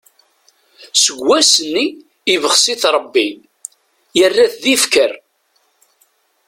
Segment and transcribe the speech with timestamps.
[1.03, 1.85] Seg wass-nni,
[2.33, 3.27] ibxes-it Rebbi,
[4.17, 5.11] yerra-t d ifker.